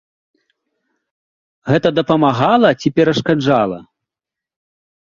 Гэта 1.73 1.87
дапамагала 1.99 2.69
ці 2.79 2.87
перашкаджала? 2.97 3.79